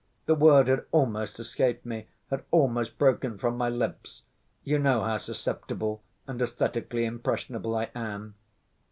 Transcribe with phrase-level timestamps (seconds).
[0.25, 4.23] The word had almost escaped me, had almost broken from my lips...
[4.63, 8.33] you know how susceptible and esthetically impressionable I am.